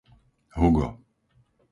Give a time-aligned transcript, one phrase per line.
[0.57, 0.87] Hugo